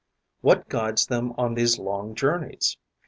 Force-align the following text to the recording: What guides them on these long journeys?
What 0.41 0.67
guides 0.67 1.05
them 1.05 1.31
on 1.37 1.53
these 1.53 1.77
long 1.77 2.15
journeys? 2.15 2.75